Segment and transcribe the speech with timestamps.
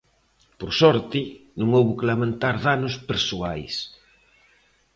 [0.59, 1.19] Por sorte,
[1.59, 3.75] non houbo que lamentar danos persoais.